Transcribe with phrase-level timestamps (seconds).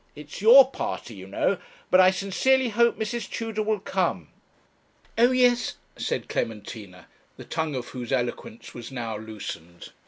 [0.15, 1.59] It's your party, you know
[1.91, 3.29] but I sincerely hope Mrs.
[3.29, 4.29] Tudor will come.'
[5.15, 7.05] 'Oh yes,' said Clementina,
[7.37, 9.89] the tongue of whose eloquence was now loosened.